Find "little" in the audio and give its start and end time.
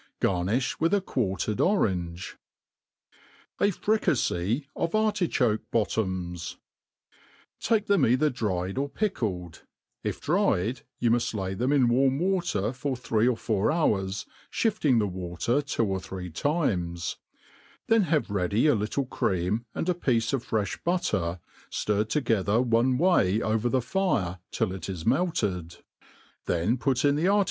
18.73-19.05